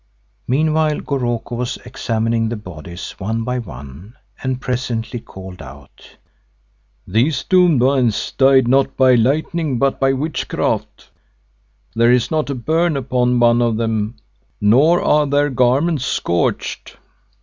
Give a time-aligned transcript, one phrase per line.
[0.47, 6.17] Meanwhile Goroko was examining the bodies one by one, and presently called out,
[7.07, 11.11] "These doomed ones died not by lightning but by witchcraft.
[11.93, 14.15] There is not a burn upon one of them,
[14.59, 16.97] nor are their garments scorched."